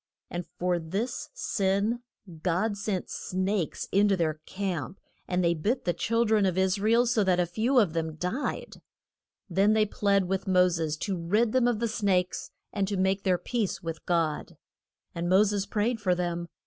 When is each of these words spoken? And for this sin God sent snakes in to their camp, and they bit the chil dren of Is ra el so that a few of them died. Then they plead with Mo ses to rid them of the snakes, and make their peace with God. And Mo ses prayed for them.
And 0.31 0.47
for 0.57 0.79
this 0.79 1.29
sin 1.35 2.01
God 2.41 2.75
sent 2.75 3.07
snakes 3.07 3.87
in 3.91 4.07
to 4.07 4.17
their 4.17 4.41
camp, 4.47 4.99
and 5.27 5.43
they 5.43 5.53
bit 5.53 5.85
the 5.85 5.93
chil 5.93 6.25
dren 6.25 6.43
of 6.47 6.57
Is 6.57 6.79
ra 6.79 6.91
el 6.91 7.05
so 7.05 7.23
that 7.23 7.39
a 7.39 7.45
few 7.45 7.77
of 7.77 7.93
them 7.93 8.15
died. 8.15 8.81
Then 9.47 9.73
they 9.73 9.85
plead 9.85 10.25
with 10.25 10.47
Mo 10.47 10.69
ses 10.69 10.97
to 11.05 11.15
rid 11.15 11.51
them 11.51 11.67
of 11.67 11.77
the 11.77 11.87
snakes, 11.87 12.49
and 12.73 12.97
make 12.97 13.21
their 13.21 13.37
peace 13.37 13.83
with 13.83 14.03
God. 14.07 14.57
And 15.13 15.29
Mo 15.29 15.43
ses 15.43 15.67
prayed 15.67 16.01
for 16.01 16.15
them. 16.15 16.47